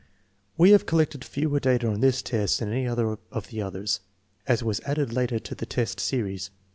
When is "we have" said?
0.57-0.87